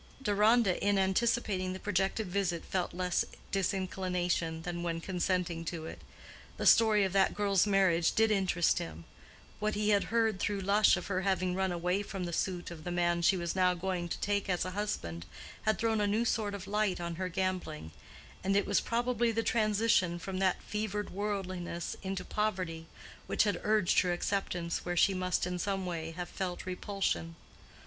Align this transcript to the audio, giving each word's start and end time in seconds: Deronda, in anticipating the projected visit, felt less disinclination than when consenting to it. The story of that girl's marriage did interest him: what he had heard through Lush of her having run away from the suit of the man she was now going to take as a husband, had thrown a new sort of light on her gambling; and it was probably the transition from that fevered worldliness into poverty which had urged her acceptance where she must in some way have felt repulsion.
Deronda, 0.23 0.83
in 0.83 0.97
anticipating 0.97 1.73
the 1.73 1.79
projected 1.79 2.25
visit, 2.25 2.65
felt 2.65 2.91
less 2.91 3.23
disinclination 3.51 4.63
than 4.63 4.81
when 4.81 4.99
consenting 4.99 5.63
to 5.65 5.85
it. 5.85 6.01
The 6.57 6.65
story 6.65 7.03
of 7.03 7.13
that 7.13 7.35
girl's 7.35 7.67
marriage 7.67 8.13
did 8.13 8.31
interest 8.31 8.79
him: 8.79 9.03
what 9.59 9.75
he 9.75 9.89
had 9.89 10.05
heard 10.05 10.39
through 10.39 10.61
Lush 10.61 10.97
of 10.97 11.05
her 11.05 11.21
having 11.21 11.53
run 11.53 11.71
away 11.71 12.01
from 12.01 12.23
the 12.23 12.33
suit 12.33 12.71
of 12.71 12.83
the 12.83 12.89
man 12.89 13.21
she 13.21 13.37
was 13.37 13.55
now 13.55 13.75
going 13.75 14.09
to 14.09 14.19
take 14.19 14.49
as 14.49 14.65
a 14.65 14.71
husband, 14.71 15.27
had 15.65 15.77
thrown 15.77 16.01
a 16.01 16.07
new 16.07 16.25
sort 16.25 16.55
of 16.55 16.65
light 16.65 16.99
on 16.99 17.17
her 17.17 17.29
gambling; 17.29 17.91
and 18.43 18.57
it 18.57 18.65
was 18.65 18.81
probably 18.81 19.31
the 19.31 19.43
transition 19.43 20.17
from 20.17 20.39
that 20.39 20.63
fevered 20.63 21.11
worldliness 21.11 21.95
into 22.01 22.25
poverty 22.25 22.87
which 23.27 23.43
had 23.43 23.61
urged 23.63 23.99
her 23.99 24.11
acceptance 24.11 24.83
where 24.83 24.97
she 24.97 25.13
must 25.13 25.45
in 25.45 25.59
some 25.59 25.85
way 25.85 26.09
have 26.09 26.27
felt 26.27 26.65
repulsion. 26.65 27.35